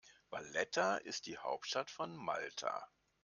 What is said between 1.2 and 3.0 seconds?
die Hauptstadt von Malta.